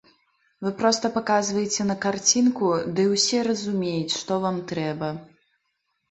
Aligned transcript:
Вы 0.67 0.71
проста 0.77 1.09
паказваеце 1.17 1.83
на 1.89 1.95
карцінку, 2.05 2.71
ды 2.99 3.05
ўсе 3.11 3.41
разумеюць, 3.49 4.15
што 4.21 4.39
вам 4.47 4.57
трэба. 4.73 5.11